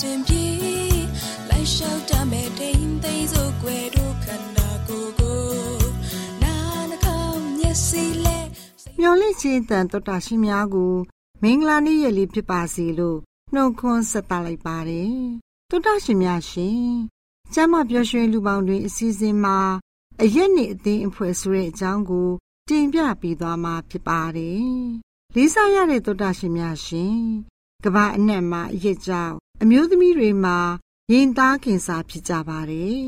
[0.00, 0.46] စဉ်အစဉ်ပြေ
[1.48, 5.40] လိုက်လျှောက်တမဲ့တိမ်သိမ်းစို့ွယ်တို့ခန္ဓာကိုယ်ကို
[6.42, 6.54] နာ
[6.90, 8.38] နှာခေါင်းမျက်စိလဲ
[9.00, 10.94] မျော်လင့်ခြင်းတန်တော်တာရှင်များကို
[11.42, 13.18] မင်္ဂလာနေ့ရက်လေးဖြစ်ပါစေလို့
[13.54, 15.16] နှုတ်ခွန်းဆက်သလိုက်ပါတယ်
[15.70, 16.82] တော်တာရှင်များရှင်
[17.54, 19.58] ကျမ်းမပျော်ရွှင်လူပေါင်းတွင်အစီအစဉ်မှာ
[20.22, 22.28] အရက်နေ့အသင်းအဖွဲ့ဆိုတဲ့အကြောင်းကို
[22.68, 24.68] တင်ပြပေးသွားမှာဖြစ်ပါတယ်
[25.34, 27.18] လေးစားရတဲ့တော်တာရှင်များရှင်
[27.84, 30.58] ကမ္ဘာအနှံ့မှာအရက်ကြောင့် အမျိုးသမီးတွေမှာ
[31.12, 33.04] ရင်သားခင်စာဖြစ်ကြပါတယ်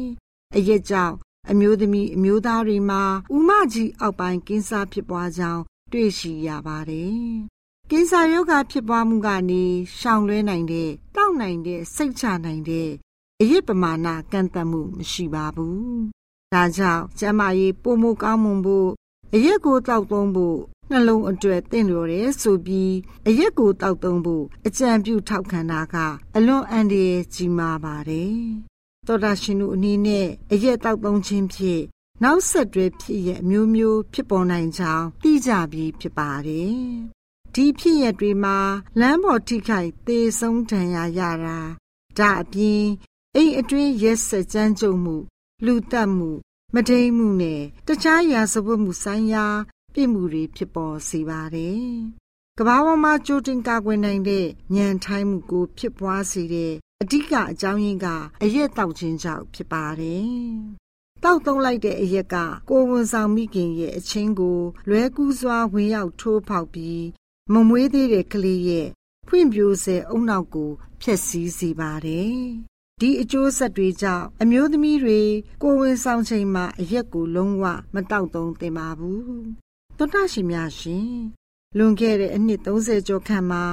[0.57, 1.17] အရက်ကြောင့်
[1.51, 3.03] အမျိုးသမီးအမျိုးသားတွေမှာ
[3.35, 5.63] ဥမကြီးအောက်ပိုင်းကင်းစားဖြစ်ပွားကြောင်း
[5.93, 7.19] တွေ့ရှိရပါတယ်။
[7.91, 9.63] ကင်းစားယောဂဖြစ်ပွားမှုကနေ
[9.99, 12.91] ရှောင်လွှဲနိုင်တဲ့တောက်နိုင်တဲ့စိတ်ချနိုင်တဲ့
[13.41, 15.85] အရစ်ပမာဏကန့်သတ်မှုမရှိပါဘူး။
[16.53, 18.91] ဒါကြောင့်ကျမကြီးပုံမကောင်းမွန်ဖို့
[19.35, 20.59] အရက်ကိုတောက်သုံးဖို့
[20.91, 22.95] နှလုံးအတွက်တင့်လျော်တယ်ဆိုပြီး
[23.29, 25.97] အရက်ကိုတောက်သုံးဖို့အကြံပြုထောက်ခံတာက
[26.37, 28.39] အလွန်အန္တရာယ်ကြီးမားပါတယ်။
[29.07, 31.83] သောတာရှင်တို့အနေနဲ့အရက်တောက်သုံးခြင်းဖြင့်
[32.23, 36.79] နောက်ဆက်တွဲဖြစ်ရအမျိုးမျိုးဖြစ်ပေါ်နိုင်ကြောင်းသိကြပြီးဖြစ်ပါတယ်။
[37.55, 38.59] ဒီဖြစ်ရတွေမှာ
[39.01, 41.59] လမ်းပေါ်ထိခိုက်သေဆုံးဒဏ်ရာရတာ
[42.19, 42.85] ဒါအပြင်
[43.37, 45.17] အိမ်အတွင်းရက်ဆက်ကြမ်းကြုတ်မှု
[45.65, 46.31] လူတက်မှု
[46.75, 49.47] မဒိန်မှုနဲ့တခြားရာဇဝတ်မှုဆိုင်ရာ
[49.95, 51.85] ပြစ်မှုတွေဖြစ်ပေါ်စေပါတယ်။
[52.59, 54.47] ကမ္ဘာပေါ်မှာကြိုတင်ကာကွယ်နိုင်တဲ့
[54.77, 58.07] ဉာဏ်ထိုင်းမှုကိုဖြစ်ပွားစေတဲ့အဓိကအကြောင်းရင်းက
[58.43, 60.29] အရက်တောက်ခြင်းကြောင့်ဖြစ်ပါတယ်။
[61.25, 62.37] တောက်သုံးလိုက်တဲ့အရက်က
[62.69, 64.59] ကိုယ်ဝန်ဆောင်မိခင်ရဲ့အချင်းကို
[64.89, 67.05] လွဲကူးစွာဝင်ရောက်ထိုးဖောက်ပြီး
[67.53, 68.89] မမွေးသေးတဲ့ကလေးရဲ့
[69.29, 70.71] ဖွံ့ဖြိုးစေအုံနောက်ကို
[71.03, 72.37] ဖျက်ဆီးစေပါတယ်။
[73.01, 75.21] ဒီအကျိုးဆက်တွေကြောင့်အမျိုးသမီးတွေ
[75.63, 77.65] ကိုယ်ဝန်ဆောင်ချိန်မှာအရက်ကိုလုံးဝ
[77.95, 79.41] မတောက်သုံးသင့်ပါဘူး။
[80.03, 81.15] သောတာရှင်များရှင်
[81.77, 83.65] လွန်ခဲ့တဲ့အနှစ်30ကျော်ခန့်မှာ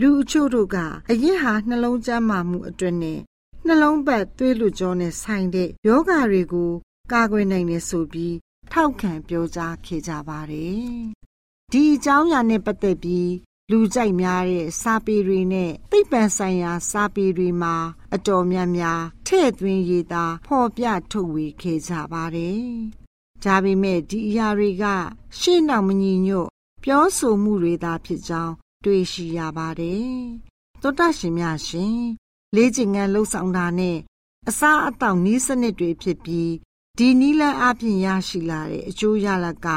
[0.00, 0.76] လူအချို့တို့က
[1.10, 3.20] အရက်ဟာနှလုံးကျန်းမာမှုအတွက်နဲ့
[3.66, 6.72] နှလုံးပတ်သွေးလွတ်ကြောနဲ့ဆိုင်တဲ့ယောဂါတွေကို
[7.12, 8.36] ကာကွယ်နိုင်တယ်ဆိုပြီး
[8.72, 10.84] ထောက်ခံပြောကြားခဲ့ကြပါတယ်။
[11.72, 13.30] ဒီအကြောင်းအရာနဲ့ပတ်သက်ပြီး
[13.70, 17.74] လူကြိုက်များတဲ့စာပေတွေနဲ့သိပ္ပံဆိုင်ရာစာပေတွေမှာ
[18.14, 22.64] အတော်များများထည့်သွင်းရေးသားဖော်ပြထုတ်ဝေခဲ့ကြပါတယ်။
[23.44, 24.84] ဒါပေမဲ့ဒီအရာတွေက
[25.38, 26.48] ရှေ့နောက်မညီညွတ်
[26.82, 28.54] ပြောဆိုမှုတွေသာဖြစ်ကြောင်း
[28.84, 30.14] တွေ့ရှိရပါတယ်။
[30.82, 31.98] သောတာရှင်များရှင်
[32.54, 33.98] လေးကျင်ငန်းလှုပ်ဆောင်တာနဲ့
[34.48, 36.52] အစားအသောက်နည်းစနစ်တွေဖြစ်ပြီး
[36.98, 39.68] ဒီနီလန်းအပြင်ရရှိလာတဲ့အကျိုးရလဒ်က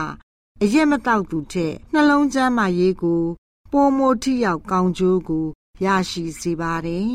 [0.62, 3.24] အရက်မတောက်သူထက်နှလုံးကျန်းမာရေးကို
[3.72, 5.46] ပိုမိုထိရောက်ကောင်းကျိုးကို
[5.86, 7.12] ရရှိစေပါတယ်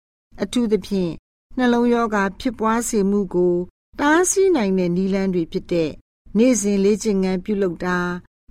[0.42, 1.12] ။အထူးသဖြင့်
[1.56, 3.56] နှလုံးရောဂါဖြစ်ပွားစေမှုကို
[4.00, 5.90] တားဆီးနိုင်တဲ့နည်းလမ်းတွေဖြစ်တဲ့
[6.36, 7.98] နေ့စဉ်လေ့ကျင့်ခန်းပြုလုပ်တာ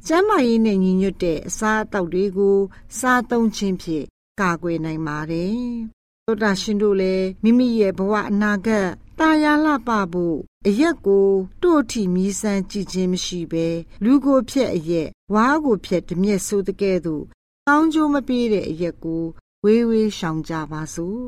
[0.07, 2.57] ကျန်းမာရေးနဲ့ညီညွတ်တဲ့အစားအသောက်တွေကို
[2.99, 4.05] စားသုံးခြင်းဖြင့်
[4.41, 5.57] ကာကွယ်နိုင်ပါတယ်။
[6.25, 8.87] သောတာရှင်တို့လည်းမိမိရဲ့ဘဝအနာဂတ်
[9.19, 10.37] တာယာလှပဖို့
[10.67, 11.27] အရက်ကို
[11.63, 13.67] တို့ထီမြည်ဆန်းကြည့်ခြင်းမရှိဘဲ
[14.03, 17.23] လူကိုဖြက်အရက်ဝါးကိုဖြက်တမျက်ဆိုးတဲ့ကဲ့သို့
[17.67, 19.23] ကောင်းကျိုးမပေးတဲ့အရက်ကို
[19.63, 21.23] ဝေးဝေးရှောင်ကြပါစို့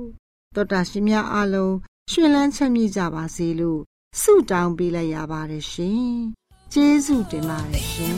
[0.56, 1.76] တောတာရှင်များအားလုံး
[2.12, 3.82] ရှင်လန်းချမ်းမြေ့ကြပါစေလို့
[4.22, 6.12] ဆုတောင်းပေးလိုက်ရပါတယ်ရှင်။
[6.74, 8.14] ကျေးဇူးတင်ပါတယ်ရှင်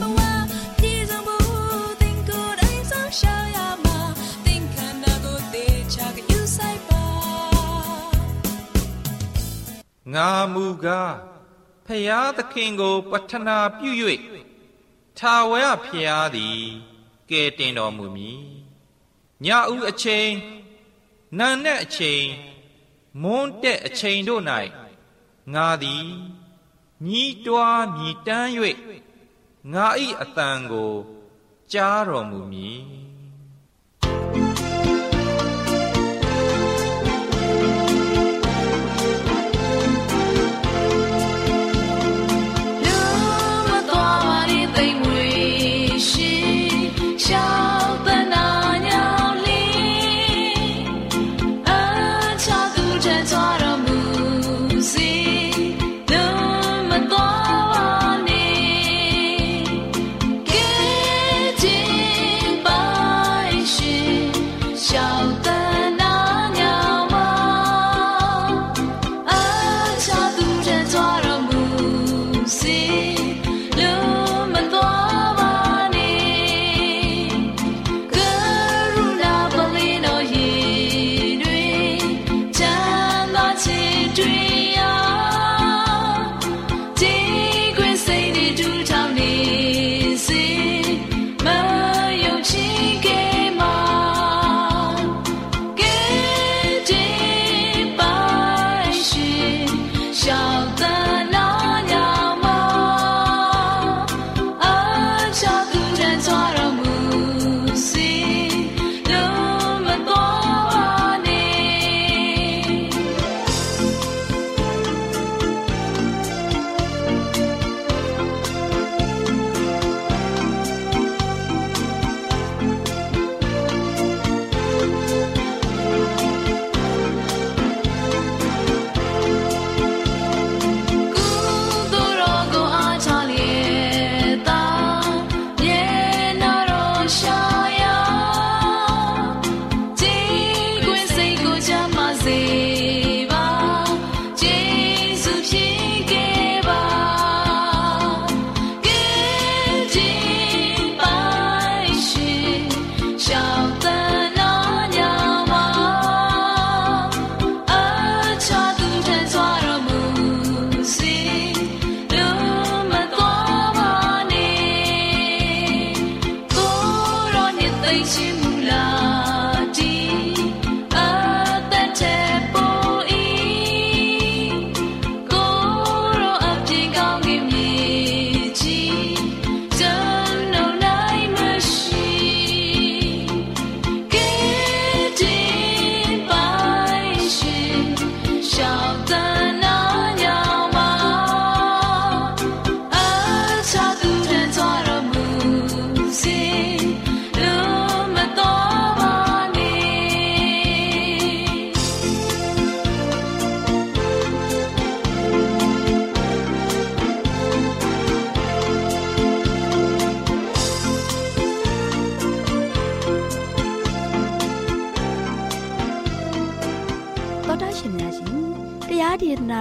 [10.14, 11.14] ငါမူကား
[11.86, 13.90] ဖျားသခင်ကို ပတနာပြု၍
[15.18, 16.60] ထာဝရဖျားသည်
[17.30, 18.40] ကဲတင်တော်မူမည်
[19.44, 20.30] ညဦးအချိန်
[21.38, 22.24] နံတဲ့အချိန်
[23.22, 24.42] မွန်းတဲ့အချိန်တို့၌
[25.54, 26.06] ငါသည်
[27.06, 28.50] ညီးတွားမြည်တမ်း၍
[29.72, 29.86] ငါ၏
[30.22, 30.92] အတန်ကို
[31.72, 32.80] ကြားတော်မူမည်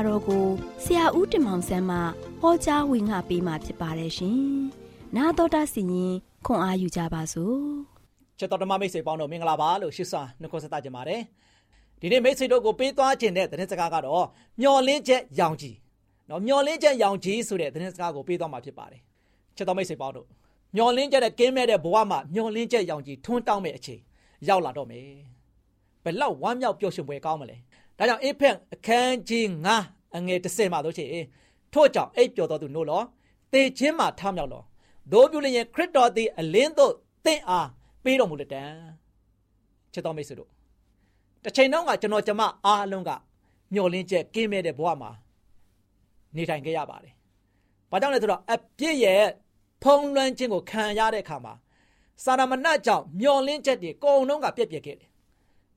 [0.07, 0.45] တော်ကို
[0.83, 1.97] ဆရာဦးတင်မောင်ဆန်းမှ
[2.41, 4.39] ဟောကြားဝင်ငါပေးมาဖြစ်ပါတယ်ရှင်။
[5.15, 6.13] နာတော်တာစီရင်
[6.45, 7.57] ခွန်အားယူကြပါစို့။
[8.39, 11.21] ချက်တော်ဓမ္မမိတ်ဆွေပေါင်းတို့မင်္ဂလာပါလို့ရှိစွာနှုတ်ဆက်ကြပါတယ်။
[12.01, 14.25] ဒီနေ့မိတ်ဆွေတို့ကိုပေးသွားခြင်းတဲ့သတင်းစကားကတော့
[14.61, 15.75] မျော်လင့်ချက်ရောင်ကြီး။
[16.29, 19.01] နော်မျော်လင့်ချက်ရောင်ကြီးဆိုတဲ့သတင်းစကားကိုပေးသွားမှာဖြစ်ပါတယ်။
[19.57, 20.27] ချက်တော်မိတ်ဆွေပေါင်းတို့
[20.75, 24.01] မျော်လင့်ချက်နဲ့ကင်းမဲ့တဲ့ဘဝမှာမျော်လင့်ချက်ရောင်ကြီးထွန်းတောင်းမဲ့အချိန်
[24.47, 25.07] ရောက်လာတော့မယ်။
[26.03, 27.57] ဘယ်လောက်ဝမ်းမြောက်ပျော်ရွှင်ပွဲကောင်းမလဲ။
[27.99, 29.45] ဒါကြောင့်အေဖက်အခန်းကြီး
[29.81, 31.05] 9အငယ်30မှာတို့ချေ
[31.73, 33.01] ထို့ကြောင့်အိပ်ပျော်တော်သူနို့လော
[33.53, 34.63] တေခြင်းမှာထမြောက်လော
[35.11, 36.93] ဒို့ပြုလျင်ခရစ်တော်သည်အလင်းသို့
[37.25, 37.67] တင့်အား
[38.03, 38.63] ပေးတော်မူလက်တံ
[39.93, 40.49] ချစ်တော်မိတ်ဆွေတို့
[41.43, 43.11] တစ်ချိန်တော့ကကျွန်တော်ကျမအားလုံးက
[43.73, 45.11] မျောလင်းချက်ကင်းမဲ့တဲ့ဘဝမှာ
[46.35, 47.13] နေထိုင်ခဲ့ရပါတယ်။
[47.91, 49.23] ဘာကြောင့်လဲဆိုတော့အပြစ်ရဲ့
[49.83, 51.53] ဖုံးလွှမ်းခြင်းကိုခံရတဲ့အခါမှာ
[52.23, 55.08] စာရမဏကြောင့်မျောလင်းချက်တွေအကုန်လုံးကပြက်ပြက်ခဲ့တယ်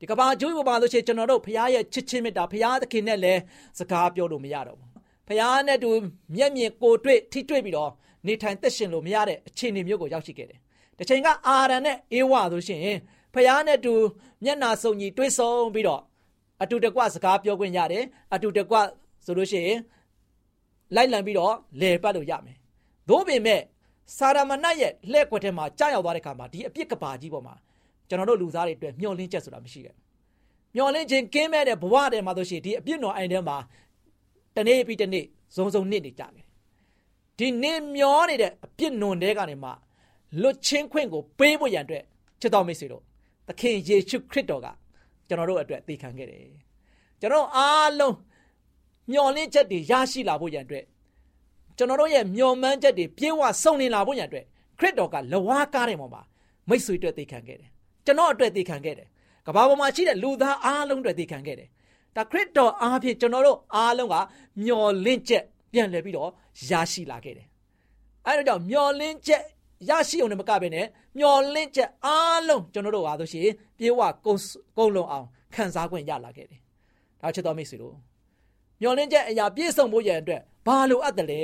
[0.02, 3.40] ဒီကဘာကျွေးပေါ်ပါလို့ရှိရင်ကျွန်တော်တို့ဖခင်ရဲ့ချစ်ချင်းမေတ္တာဖခင်သခင်နဲ့လည်း
[3.78, 4.90] စကားပြောလို့မရတော့ဘူး
[5.28, 5.90] ဖခင်နဲ့တူ
[6.35, 7.90] မျက်မြင်ကိုတွေ့ထိတွေ့ပြီးတော့
[8.26, 10.59] နေထိုင်သက်ရှင်လို့မရတဲ့အခြေအနေမျိုးကိုရောက်ရှိခဲ့တယ်
[10.99, 12.80] တစ်ချိန်ကအာရန်နဲ့အေဝါဆိုရှင်
[13.35, 13.92] ဖခင်နဲ့တူ
[14.44, 16.02] မျက်နာစုံညီတွေ့ဆုံပြီးတော့
[16.62, 18.04] အတူတကွစကားပြောခွင့်ရတယ်
[18.35, 18.76] အတူတကွ
[19.25, 19.78] ဆိုလို့ရှိရင်
[20.94, 22.56] လိုက်လံပြီးတော့လဲပတ်လို့ရမယ်
[23.09, 23.61] သို့ပေမဲ့
[24.16, 27.54] စာရမဏတ်ရဲ့လှဲ့ကွက်ထဲမှာကြာရောက်သွားတဲ့ခါမှာဒီအပြစ်ကဘာကြီးပေါ်မှာ
[28.12, 29.95] ကျွန်တော်တို့လူသားတွေအတွက်မျှော်လင့်ချက်ဆိုတာမရှိခဲ့
[30.75, 33.57] မျှော်လင့်ခြင်းကင်းမဲ့တဲ့ဘဝထဲမှာဆိုရှင်ဒီအပြစ်တော်အိုင်ထဲမှာ
[34.57, 36.45] တနေ့ပြီးတနေ့ဇုံဇုံနစ်နေကြတယ်
[37.38, 39.71] ဒီနစ်မျောနေတဲ့အပြစ်နွန်တဲ့ကနေမှ
[40.42, 42.04] လွတ်ချင်းခွင့်ကိုပေးဖို့ရန်အတွက်
[42.40, 43.02] ချစ်တော်မိတ်ဆွေတို့
[43.49, 44.66] သခင်ယေရှုခရစ်တော်က
[45.28, 46.40] ကျွန်တော်တို့အတွက်သိခံခဲ့တယ်
[47.21, 48.14] ကျွန်တော်အားလုံး
[49.11, 50.85] မျော်လင့်ချက်တွေရရှိလာဖို့ရန်အတွက်
[51.76, 54.45] ကျွန်တော်တို့ရဲ့မျှော်မှန်းချက်တွေပြေဝဆုံနေလာဖို့ရန်အတွက်
[54.78, 56.23] ခရစ်တော်ကလဝါကားတဲ့ပုံမှာ
[56.69, 57.71] မိတ်ဆွေအတွက်သိခံခဲ့တယ်
[58.06, 59.06] ကျွန်တော်အတွက်သိခံခဲ့တယ်
[59.47, 61.68] ကဘာပေါ်မှာရှိတဲ့လူသားအားလုံးအတွက်သိခံခဲ့တယ်
[62.16, 64.16] ဒါခရစ်တော်အားဖြင့်ကျွန်တော်တို့အားလုံးက
[64.64, 66.30] မျော်လင့်ချက်ပြန်လည်ပြီးတော့
[66.68, 67.47] ရရှိလာခဲ့တယ်
[68.26, 69.42] အဲဒါကြောင့်မျော်လင့်ချက်
[69.88, 70.87] ရရှိအောင်လည်းမကဘဲနဲ့
[71.18, 74.42] မျော်လင့်ချက်အားလုံးကျွန်တော်တို့ဟာဆိုရှင်ပြေဝကုန်း
[74.76, 76.61] ကုန်းလုံးအောင်ခံစား권ရလာခဲ့တယ်
[77.21, 77.94] ဒါချစ်တော်မိတ်ဆွေတို့
[78.82, 81.42] မျော်လင့်ချက်အရာပြည့်စုံဖို့ရန်အတွက်ဘာလိုအပ်တယ်လဲ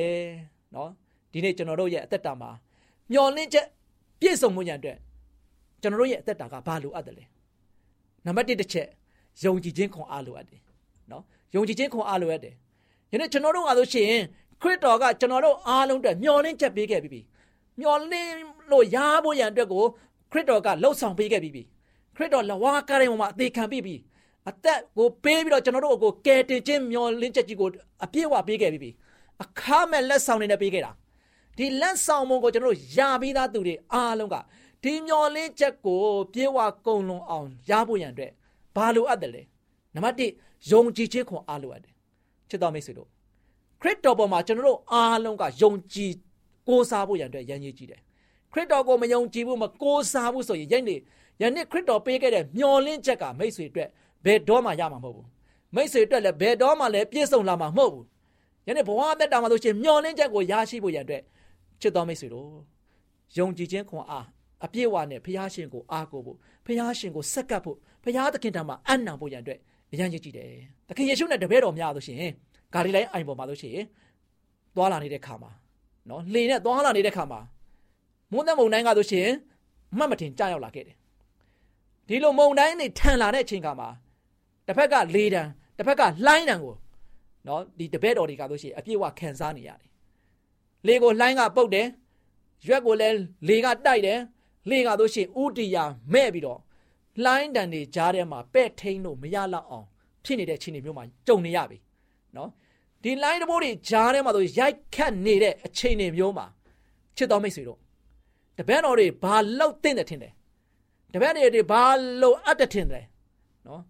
[0.75, 0.91] နော်
[1.33, 2.50] ဒီနေ့ကျွန်တော်တို့ရဲ့အသက်တာမှာ
[3.12, 3.67] မျော်လင့်ချက်
[4.21, 4.99] ပြည့်စုံမှုရန်အတွက်
[5.82, 7.25] ကျွန်တော်တို့ရဲ့အသက်တာကဘာလိုအပ်တယ်လဲ
[8.25, 8.88] နံပါတ်1တစ်ချက်
[9.44, 10.61] ယုံကြည်ခြင်းခွန်အားလိုအပ်တယ်
[11.11, 11.23] နော်
[11.54, 12.54] ယုံကြည်ခြင်းခွန်အားလိုအပ်တယ်
[13.12, 14.11] ယနေ့ကျွန်တော်တို့ကဆိုရှင်
[14.62, 17.20] ခရစ်တော်ကကျွန်တော်တို့အားလုံးအတွက်မျှော်လင့်ချက်ပေးခဲ့ပြီးပြီ
[17.78, 18.32] မျှော်လင့်
[18.70, 19.85] လို့ရဖို့ရန်အတွက်ကို
[20.32, 21.62] ခရစ်တော်ကလှုပ်ဆောင်ပေးခဲ့ပြီးပြီ
[22.16, 23.94] ခရစ်တော်လဝါကားတဲ့မှာအသေးခံပြီးပြီ
[24.49, 27.68] အသက်ကိုပေးပြီးတော့ကျွန်တော်တို့ကိုကယ်တင်ခြင်းမျှော်လင့်ချက်ကြီးကို
[28.04, 28.90] အပြည့်အဝပေးခဲ့ပြီးပြီ
[29.42, 30.92] အခမဲ့လက်ဆောင်နေနဲ့ပေးခဲ့တာ
[31.58, 34.37] ဒီလက်ဆောင်မုံကိုကျွန်တော်တို့ရပြီးသားသူတွေအားလုံးက
[34.82, 38.32] ဒီမျော်လင့်ချက်ကိုပြေဝကုံလွန်အောင်ရဖို့ရန်အတွက်
[38.76, 39.42] ဘာလိုအပ်တယ်လဲ
[39.94, 41.94] နံပါတ်1ယုံကြည်ခြင်းခွန်အားလိုအပ်တယ်
[42.49, 43.08] ချစ်တော်မိတ်ဆွေတို့
[43.80, 46.12] ခရစ်တော်ပေါ်မှာကျွန်တော်တို့အားလုံးကယုံကြည်
[46.68, 48.00] ကိုးစားဖို့ရန်အတွက်ရန်ရည်ကြည်တယ်
[48.52, 51.00] ခရစ်တော်ကိုမယုံကြည်ဘူးမကိုးစားဘူးဆိုရင်ယနေ့
[51.42, 53.88] ယနေ့ခရစ်တော်ပေးခဲ့တဲ့မျော်လင့်ချက်ကမိတ်ဆွေအတွက်
[54.25, 55.26] ဘယ်တော့မှရမှာမဟုတ်ဘူး
[55.75, 58.04] မိတ်ဆွေအတွက်လည်းဘယ်တော့မှလည်းပြည့်စုံလာမှာမဟုတ်ဘူး
[58.66, 61.23] ယနေ့ဘဝအသက်တာမှာဆိုရှင်မျော်လင့်ချက်ကိုရရှိဖို့ရန်အတွက်
[61.80, 62.49] ချစ်တော်မိတ်ဆွေတို့
[63.38, 64.26] ယုံကြည်ခြင်းခွန်အား
[64.65, 66.37] အပြည့်အဝနဲ့ဖျားရှင်ကိုအားကိုဖို့
[66.67, 69.59] ဖျားရှင်ကိုစက္ကပ်ဖို့ဖျားသခင်ထံမှာအံ့နံဖို့ရန်အတွက်
[69.93, 70.50] အရန်ရည်ကြည်တယ်
[70.88, 72.19] သခင်ယေရှုနဲ့တပည့်တော်များဆိုရှင်
[72.75, 73.77] ဂါလိလိုင်းအိုင်ပေါ်မှာဆိုရှင်
[74.75, 75.50] သွားလာနေတဲ့ခါမှာ
[76.09, 77.41] နော်လှေနဲ့သွားလာနေတဲ့ခါမှာ
[78.33, 79.29] မုန်းတဲ့မုန်တိုင်းကဆိုရှင်
[79.97, 80.97] မှတ်မတင်ကြောက်လာခဲ့တယ်
[82.09, 83.88] ဒီလိုမုန်တိုင်းတွေထန်လာတဲ့အချိန်ကမှာ
[84.67, 85.43] တစ်ဖက်ကလေတံ
[85.77, 86.75] တစ်ဖက်ကလှိုင်းတံကို
[87.47, 89.88] နော်ဒီတပည့်တော်တွေကဆိုရှင်အပြည့်အဝခံစားနေရတယ်
[90.87, 91.87] လေကိုလှိုင်းကပုတ်တယ်
[92.67, 94.19] ရွက်ကိုလည်းလေကတိုက်တယ်
[94.71, 96.61] လေကဆိုရှင်ဥတီယာမဲ့ပြီးတော့
[97.25, 99.87] လှိုင်းတံတွေကြားထဲမှာပဲ့ထိန်လို့မရလောက်အောင်
[100.25, 101.79] ဖြစ်နေတဲ့အခြေအနေမျိုးမှာကြုံနေရပြီ
[102.37, 102.51] နော်
[103.03, 106.47] ဒီ line တဘိုးတွေကြားထဲမှာဆိုရိုက်ခတ်နေတဲ့အချိန်တွေမျိုးမှာ
[107.17, 107.79] ချစ်တော်မိတ်ဆွေတို့
[108.59, 110.33] တပည့်တော်တွေဘာလောက်တင်တယ်ထင်တယ်
[111.13, 111.83] တပည့်တွေဘာ
[112.23, 113.05] လောက်အပ်တယ်ထင်တယ်
[113.67, 113.83] နော်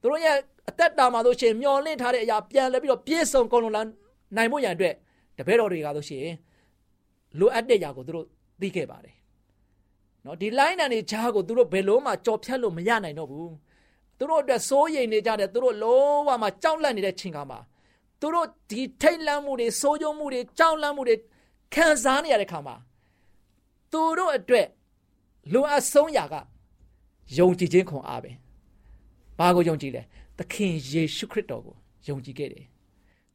[0.00, 0.36] သူတို့ရဲ့
[0.68, 3.82] အသက်တာမှာဆိုရှင်မျောလင့်ထားတဲ့အရာပြန်လဲပြီးတော့ပြည့်စုံကုန်လုံးလာ
[4.36, 4.94] နိုင်ဖို့ရန်အတွက်
[5.38, 6.22] တပည့်တော်တွေကဆိုရှင်
[7.38, 8.26] လိုအပ်တဲ့အရာကိုသူတို့
[8.60, 9.15] သိခဲ့ပါတယ်
[10.26, 13.52] နော်ဒီ line တန်တွေဂျားကိုသူတို့ဘယ်လို့မှကြော်ဖြတ်လို့မရနိုင်တော့ဘူး
[14.18, 17.58] သူတို့အတွက်စိုးရိမ်နေကြတယ်သူတို့လုံးဝမှကြောက်လန့်နေတဲ့ချိန်ခါမှာ
[18.20, 21.16] သူတို့ဒီထိတ်လန့်မှုတွေစိုးရုံမှုတွေကြောက်လန့်မှုတွေ
[21.74, 22.74] ခံစားနေရတဲ့ခါမှာ
[23.92, 24.66] သူတို့အတွက်
[25.52, 26.34] လိုအပ်ဆုံးရာက
[27.38, 28.30] ယုံကြည်ခြင်းခွန်အားပဲ
[29.38, 30.02] ဘာကိုယုံကြည်လဲ
[30.38, 31.74] သခင်ယေရှုခရစ်တော်ကို
[32.08, 32.64] ယုံကြည်ခဲ့တယ်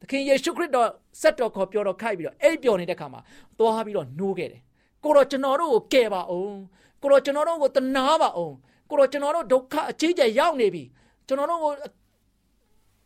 [0.00, 0.88] သခင်ယေရှုခရစ်တော်
[1.20, 3.20] ဆက်တော်ခေါ်ပြောတော်ခိုက်ပြီးတော့အိပ်ပျော်နေတဲ့ခါမှာ
[3.58, 4.62] သွားပြီးတော့နှိုးခဲ့တယ်
[5.04, 6.56] ကိုတော့ကျွန်တော်တို့ကိုကယ်ပါအောင်
[7.02, 8.54] ကိုတော့ကျွန်တော်တို့ကိုတနာပါအောင်
[8.90, 10.82] ကိုတော့ကျွန်တော်တို့ဒုက္ခအကြီးကျယ်ရောက်နေပြီ
[11.26, 11.72] ကျွန်တော်တို့ကို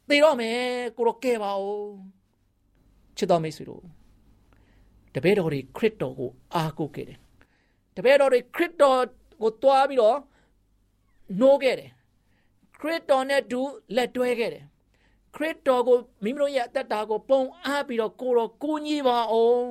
[0.09, 0.59] သေတော့မယ်
[0.97, 1.89] ကိုတော့ကယ်ပါဦး
[3.17, 3.83] ချစ်တော်မိတ်ဆွေတို့
[5.15, 7.19] တပည့်တော်တွေခရစ်တော်ကိုအားကိုးခဲ့တယ်
[7.97, 9.01] တပည့်တော်တွေခရစ်တော်
[9.43, 10.19] ကိုတွားပြီးတော့
[11.41, 11.91] နှိုးခဲ့တယ်
[12.81, 13.61] ခရစ်တော်နဲ့တူ
[13.97, 14.65] လက်တွဲခဲ့တယ်
[15.37, 19.67] ခရစ်တော်ကိုမိမိတို့ရဲ့အသက်တာကိုပုံအားပြီးတော့ကိုတော်ကိုကြီးပါအောင်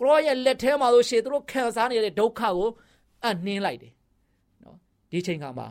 [0.00, 2.68] ကိုရောရဲ့လက်ထဲမှာလို့ရှိရင်တို့ခံစားနေတဲ့ဒုက္ခကို
[3.26, 3.92] အနှင်းလိုက်တယ်
[4.62, 4.76] နော်
[5.10, 5.68] ဒီချိန်ခါမှာ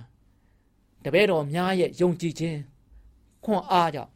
[1.03, 2.59] တပည့်တော်များရဲ့ယုံကြည်ခြင်း
[3.45, 4.11] ခွန်အားကြောင့်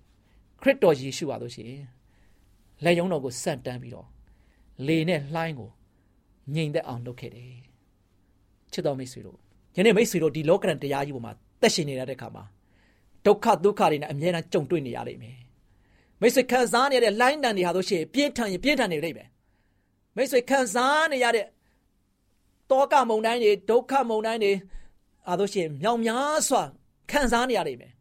[0.61, 1.83] ခရစ်တော်ယေရှုပါလို့ရှိရင်
[2.83, 4.07] လက်ယုံတော်ကိုစန့်တန်းပြီးတော့
[4.87, 5.69] လေနဲ့လှိုင်းကို
[6.55, 7.51] ငြိမ်သက်အောင်လုပ်ခဲ့တယ်
[8.71, 9.37] ချစ်တော်မိတ်ဆွေတို့
[9.75, 12.43] ယနေ့မိတ်ဆွေတို့ဒီလောကရန်တရားကြီးပေါ်မှာသက်ရှင်နေတဲ့အခါမှာ
[13.25, 15.37] ဒုက္ခဒုက္ခတွေနဲ့အမြဲတမ်းကြုံတွေ့နေရလိမ့်မယ်
[16.21, 19.27] မိတ်ဆွေခံစားနေရတဲ့လိုင်းတန်တွေဟာဆိုရှင်ပြင်းထန်ရင်ပြင်းထန်နေလိမ့်မယ်
[20.15, 21.47] မိတ်ဆွေခံစားနေရတဲ့
[22.71, 24.53] တောကမုန်တိုင်းတွေဒုက္ခမုန်တိုင်းတွေ
[25.27, 26.61] အားလို့ရှိရင်မြောင်များစွာ
[27.11, 27.93] ခံစားနေရလိမ့်မယ်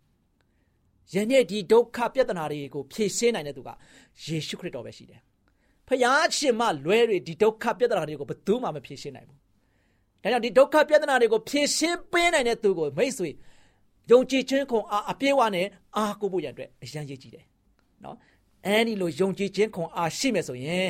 [1.14, 3.70] ယနေ့ဒီဒုက္ခပြဿနာတွေကိုဖြေရှင်းနိုင်တဲ့သူက
[4.24, 5.20] ယေရှုခရစ်တော်ပဲရှိတယ်။
[5.88, 9.38] ဖခင်ရှင်မလွဲတွေဒီဒုက္ခပြဿနာတွေကိုဘယ်သူမှမဖြေရှင်းနိုင်ဘူး။
[10.22, 13.30] ဒါကြောင့်ဒီဒုက္ခပြဿနာတွေကိုဖြေရှင်းပေးနိုင်တဲ့သူကိုမိတ်ဆွေ
[14.10, 15.66] ယုံကြည်ခြင်းခုံအားအပြည့်အဝနဲ့
[15.96, 17.44] အားကိုးဖို့ရတဲ့အတွက်အရန်ရည်ကြည်တယ်။
[18.04, 18.16] နော်။
[18.66, 20.88] အဲဒီလိုယုံကြည်ခြင်းခုံအားရှိမယ်ဆိုရင်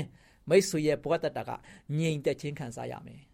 [0.49, 1.51] မိတ်ဆွေရဲ့ဘဝတတက
[1.99, 3.23] ငြိမ်သက်ခြင်းခံစားရမယ်။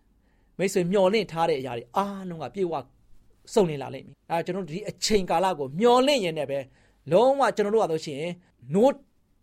[0.58, 2.74] မိတ်ဆွေမျော်လင့်ထားတဲ့အရာတွေအားလုံးကပြည့်ဝ
[3.54, 6.58] စုံလင်လာလိမ့်မယ်အဲကျွန်တော်တို့ဒီအချိန်ကာလကိုမျောလင့်ရင်လည်းပဲ
[7.12, 8.22] လုံးဝကျွန်တော်တို့ကဆိုရှင်
[8.74, 8.94] နိုး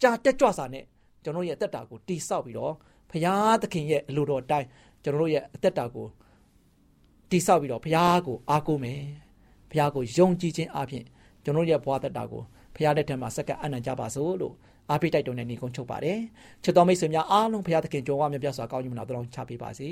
[0.02, 0.84] ကြာတက်ကြွစာနဲ့
[1.24, 2.74] ကျွန်တော်ရဲ့အသက်တာကိုတိဆောက်ပြီးတော့
[3.12, 4.68] ဖရာသခင်ရဲ့အလိုတော်အတိုင်း
[5.04, 6.08] ကျွန်တော်တို့ရဲ့အသက်တာကို
[7.30, 9.02] တိဆောက်ပြီးတော့ဖရာကိုအားကိုးမယ်
[9.72, 11.06] ဖရာကိုယုံကြည်ခြင်းအပြင်
[11.44, 12.44] ကျွန်တော်ရဲ့ဘဝသက်တာကို
[12.76, 14.56] ဖရာလက်ထက်မှာစက္ကန့်အနံ့ကြပါစို့လို့
[14.90, 16.20] အားပေးတိုက်တွန်းတဲ့ညီကုန်းချုပ်ပါတယ်
[16.64, 19.90] ချစ်တော်မိတ်ဆွေများအားလုံးဖရာသခင်ကြုံဝမြတ်ပြစွာကောင်းကြီးမနာတော်ချပေးပါစေ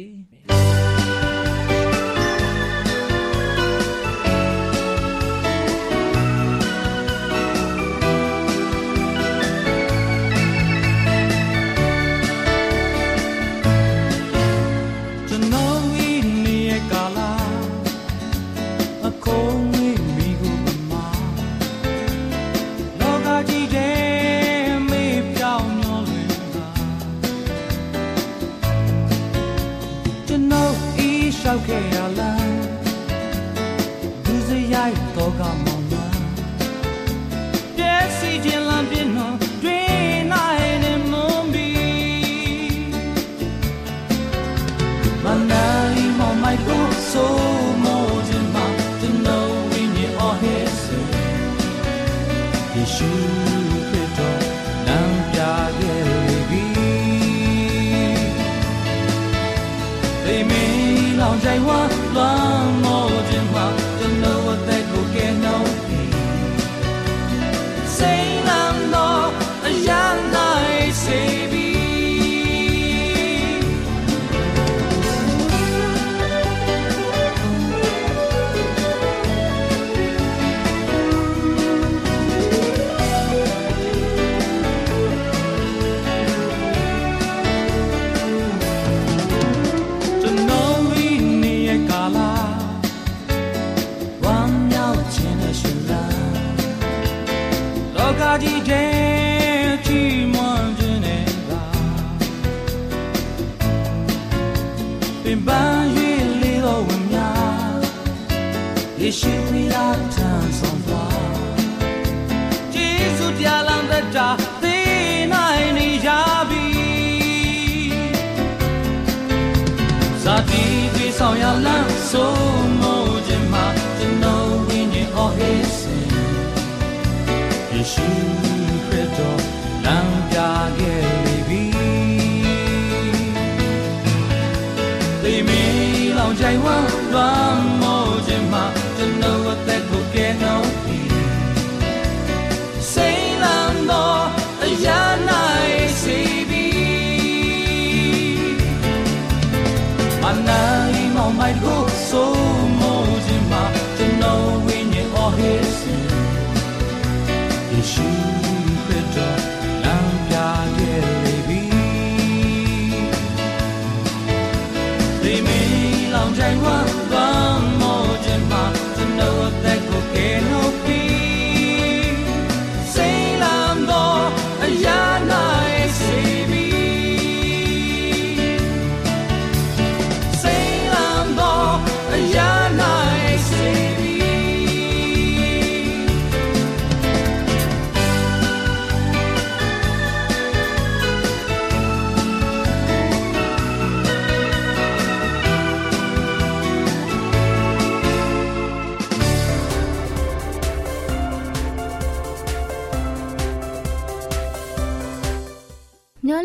[35.40, 35.73] ဆောင်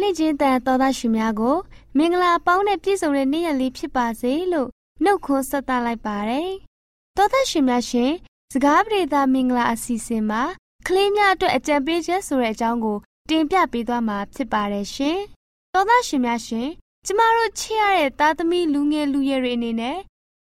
[0.09, 1.57] မျောလင့်ခြင်းတန်တော်သားရှင်များကို
[1.97, 4.68] မင်္ဂလာပေါင်းနဲ့ပြည့်စုံတဲ့နေ့ရက်လေးဖြစ်ပါစေလို့
[5.05, 6.51] နှုတ်ခွန်းဆက်သလိုက်ပါတယ်။
[7.16, 8.12] တော်သားရှင်များရှင်
[8.53, 10.42] စကားပြေသာမင်္ဂလာအစီအစဉ်မှာ
[10.87, 15.18] ကလေးများအတွက်အကြံပေးချက်ဆိုတဲ့အကြောင်းကို တင်ပြပေးသွားမှာဖြစ်ပါတယ်ရှင်။
[15.75, 16.68] တော်သားရှင်များရှင်
[17.07, 19.99] ကျမတို့ချစ်ရတဲ့သားသမီးလူငယ်လူရွယ်တွေအနေနဲ့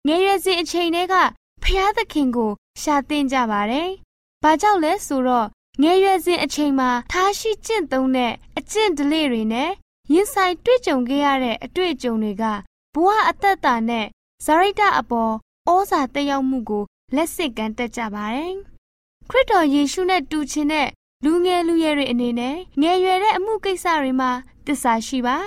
[0.07, 1.15] ငယ်ရွယ်စဉ်အချိန်တွေက
[1.63, 2.51] ဖျားသခင်ကို
[2.81, 3.89] ရှာသင်ကြပါတယ်။
[4.43, 5.47] ဘာကြောင့်လဲဆိုတော့
[5.81, 9.71] ငယ်ရွယ်စဉ်အချိန်မှာထားရှိကျင့်သုံးတဲ့အကျင့်ဓလေ့တွေနဲ့
[10.13, 12.43] ရင်ဆိုင်တွေ့ကြုံခဲ့ရတဲ့အတွေ့အကြုံတွေက
[12.93, 14.05] ဘဝအသက်တာနဲ့
[14.45, 15.33] ဇာရိတအပေါ်
[15.69, 16.83] ဩဇာတက်ရောက်မှုကို
[17.15, 18.55] လက်ဆင့်ကမ်းတတ်ကြပါတယ်။
[19.29, 20.87] ခရစ်တော်ယေရှုနဲ့တူချင်တဲ့
[21.23, 24.31] လူငယ်လူရွယ်တွေအနေနဲ့ငယ်ရွယ်တဲ့အမှုကိစ္စတွေမှာ
[24.67, 25.37] တစ္ဆာရှိပါ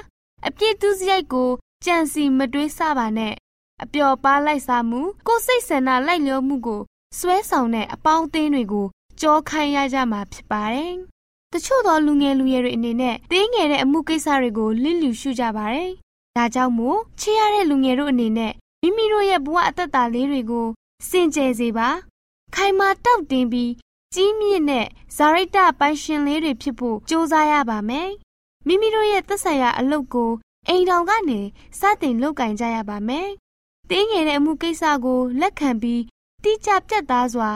[0.46, 1.50] အပြစ်သူစရိုက်ကို
[1.84, 3.34] ကြံစီမတွေးဆပါနဲ့
[3.82, 6.80] အပျော်ပါလိုက်စားမှုကိုယ်စိတ်ဆန္ဒလိုက်လျောမှုကို
[7.18, 8.86] စွဲဆောင်တဲ့အပေါင်းအသင်းတွေကို
[9.20, 10.94] ကြောခိုင်းရကြမှာဖြစ်ပါတယ်။
[11.52, 15.90] တချို့သောလူငယ်လူရွယ်တွေအနေနဲ့တင်းငယ်တဲ့အမှုကိစ္စတွေကိုလစ်လျူရှုကြပါတယ်။
[16.37, 18.52] ဒါကြောင့်မို့ချစ်ရတဲ့လူငယ်တို့အနေနဲ့
[18.83, 20.66] မိမိတို့ရဲ့ဘဝအသက်တာလေးတွေကို
[21.09, 21.88] စင်ကြယ်စေပါ။
[22.54, 23.72] ခိုင်မာတောက်တင်ပြီး
[24.14, 28.09] ကြီးမြင့်တဲ့ဇာရိတပိုင်ရှင်လေးတွေဖြစ်ဖို့ကြိုးစားရပါမယ်။
[28.66, 30.30] မိမိတို့ရဲ့သက်ဆိုင်ရာအလုပ်ကို
[30.68, 31.40] အိမ်တော်ကနေ
[31.78, 33.28] စတင်လုပ်ကင်ကြရပါမယ်။
[33.90, 36.02] တင်းငယ်တဲ့အမှုကိစ္စကိုလက်ခံပြီး
[36.42, 37.50] တိကျပြတ်သားစွာ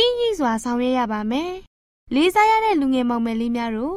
[0.00, 1.52] ပြီးရည်စွာဆောင်ရွက်ရပါမယ်။
[2.14, 3.96] လေးစားရတဲ့လူငယ်မောင်မယ်လေးများတို့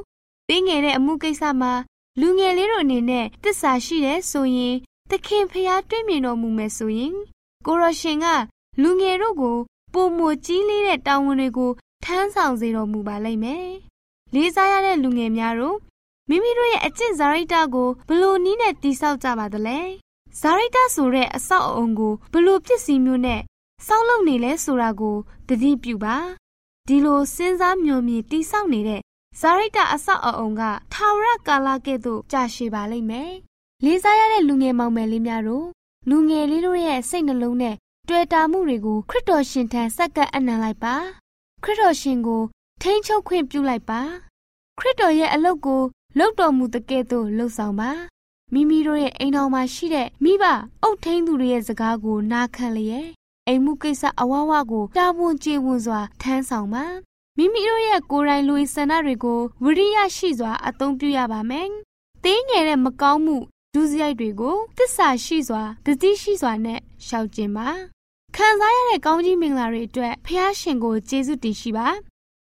[0.50, 1.74] တင်းငယ်တဲ့အမှုကိစ္စမှာ
[2.22, 4.76] လူငယ်လေးတို့အနေနဲ့တစ္ဆာရှိတဲ့ဆိုရင်
[5.10, 7.14] သခင်ဖျားတွေ့မြင်တော်မူမယ်ဆိုရင်
[7.66, 8.26] ကိုရရှင်က
[8.82, 9.58] လူငယ်တို့ကို
[9.94, 11.72] ပုံမကြီးလေးတဲ့တာဝန်တွေကို
[12.04, 13.68] ထမ်းဆောင်စေတော်မူပါလိမ့်မယ်။
[14.34, 15.78] လေးစားရတဲ့လူငယ်များတို့
[16.30, 19.80] မိမိတို့ရဲ့အကျင့်ဇာရိတကိုဘလို့နည်းနဲ့တိဆောက်ကြပါသလဲ။
[20.40, 23.42] ဇာရိတဆိုတဲ့အဆောက်အအုံကိုဘလို့ပစ္စည်းမျိုးနဲ့
[23.88, 25.18] ဆောက်လုပ်နေလဲဆိုတာကို
[25.54, 26.18] သတိပြုပါ။
[26.88, 29.02] ဒီလိုစဉ်းစားမျှော်မြင်တိဆောက်နေတဲ့
[29.40, 30.62] ဇာရိတအဆောက်အအုံက
[30.94, 33.32] ထာဝရကာလကဲ့သို့ကြာရှည်ပါလိမ့်မယ်။
[33.84, 35.68] လေးစားရတဲ့လူငယ်မောင်မယ်လေးများတို့
[36.10, 37.76] လူငယ်လေးတို့ရဲ့စိတ်နှလုံးနဲ့
[38.10, 40.96] တွေ့တာမှုတွေကိုခရစ်တော်ရှင်ထံဆက်ကပ်အနံလိုက်ပါ
[41.64, 42.42] ခရစ်တော်ရှင်ကို
[42.82, 44.02] ထိန်းချုပ်ခွင့်ပြုလိုက်ပါ
[44.80, 45.82] ခရစ်တော်ရဲ့အလုပ်ကို
[46.20, 47.92] လုပ်တော်မူတဲ့ကဲ့သို့လှုပ်ဆောင်ပါ
[48.54, 50.44] မိမိတို့ရဲ့အိမ်တော်မှာရှိတဲ့မိဘ
[50.84, 53.08] အုပ်ထိန်းသူတွေရဲ့စကားကိုနားခံလျက်
[53.48, 56.86] အိမ်မှုကိစ္စအဝဝကိုတာဝန်ကျေဝန်စွာထမ်းဆောင်ပါ
[57.38, 61.68] မိမိတို့ရဲ့ကိုယ်တိုင်လူဆန္ဒတွေကိုဝိရိယရှိစွာအသုံးပြုရပါမယ်။
[62.24, 63.38] တင်းငယ်တဲ့မကောင်းမှု
[63.74, 67.68] ဒုစရိုက်တွေကိုတစ္ဆာရှိစွာတတိရှိစွာနဲ့ရှောင်ကျင်ပါ
[68.36, 71.88] ခံစားရတဲ့ကောင်းကြီးမင်္ဂလာတွေအတွက်ဖះရှင်ကိုကျေးဇူးတင်ရှိပါ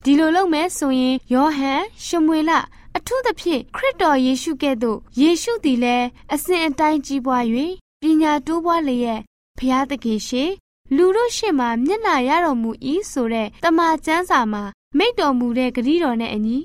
[0.04, 2.52] ဒီလိုလုပ်မယ်ဆိုရင်ယောဟန်ရှမွေလ
[2.96, 7.44] အထူးသဖြင့်ခရစ်တော်ယေရှုကဲ့သို့ယေရှုသည်လည်းအစဉ်အတိုင်းကြီးပွား၍
[8.02, 9.20] ပညာတိုးပွားလျက်
[9.58, 10.44] ဖះသခင်ရှိ
[10.94, 12.70] လူတို့ရှေ့မှာမျက်နာရတော်မူ၏
[13.10, 14.62] ဆိုတဲ့တမန်ကျမ်းစာမှာ
[14.98, 16.58] မိတ်တော်မူတဲ့ဂရုတော်နဲ့အညီ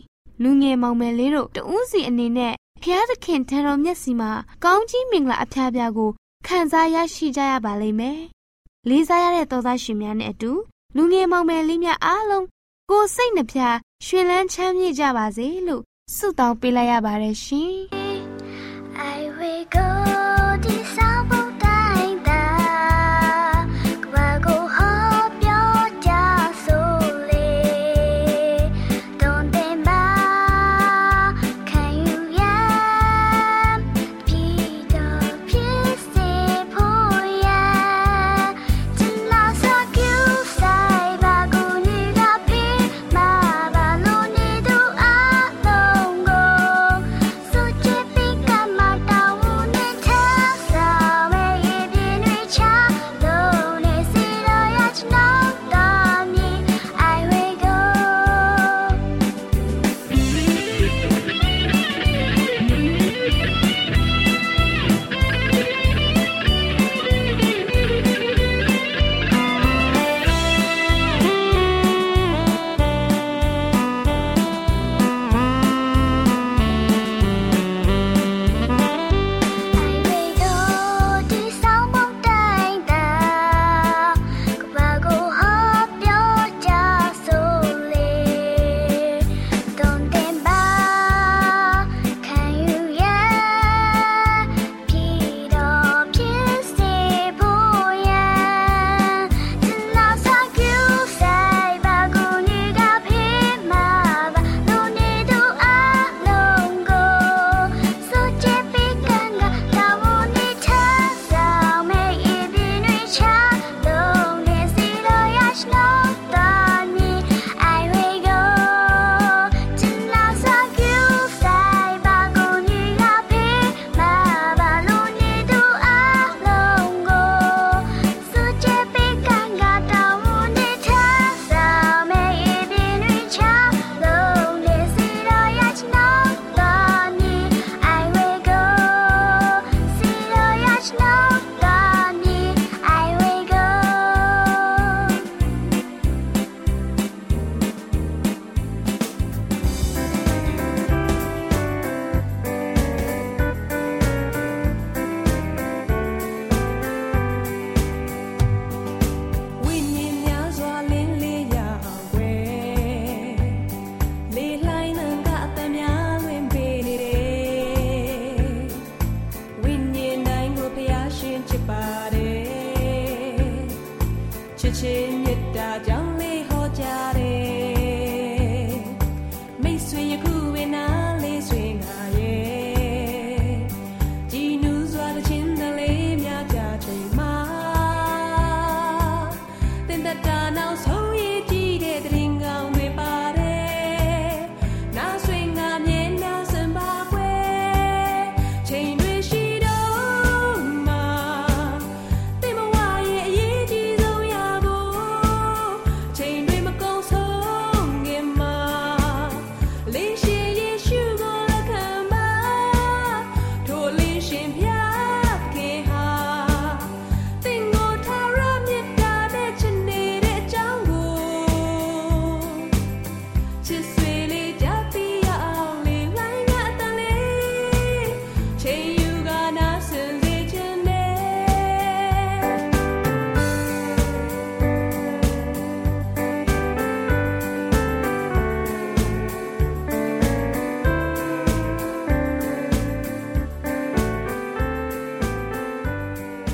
[0.43, 4.31] လူငယ်မောင်မယ်လေးတို့တဦးစီအနေနဲ့ဖျားသခင်ထံတော်မျက်စီမှာ
[4.63, 6.11] ကောင်းကြီးမင်္ဂလာအဖျားပြားကို
[6.47, 8.19] ခံစားရရှိကြရပါလိမ့်မယ်။
[8.89, 10.51] လေးစားရတဲ့သောသားရှင်များနဲ့အတူ
[10.95, 12.45] လူငယ်မောင်မယ်လေးများအားလုံး
[12.89, 15.83] ကိုယ်စိတ်နှဖျားရှင်လန်းချမ်းမြေ့ကြပါစေလို့
[16.15, 17.75] ဆုတောင်းပေးလိုက်ရပါတယ်ရှင်။